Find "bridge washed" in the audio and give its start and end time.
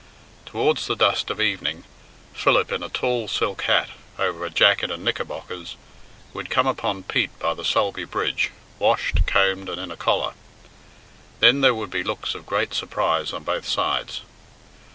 8.05-9.27